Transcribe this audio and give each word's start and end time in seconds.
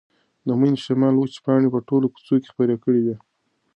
د 0.45 0.47
مني 0.59 0.77
شمال 0.85 1.15
وچې 1.17 1.39
پاڼې 1.45 1.67
په 1.73 1.79
ټوله 1.87 2.07
کوڅه 2.13 2.35
کې 2.41 2.49
خپرې 2.53 2.75
کړې 2.83 3.01
وې. 3.05 3.15